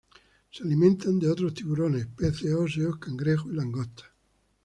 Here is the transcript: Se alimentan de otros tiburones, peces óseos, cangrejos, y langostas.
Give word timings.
Se 0.49 0.63
alimentan 0.63 1.19
de 1.19 1.29
otros 1.29 1.53
tiburones, 1.53 2.07
peces 2.07 2.51
óseos, 2.55 2.97
cangrejos, 2.97 3.53
y 3.53 3.55
langostas. 3.55 4.07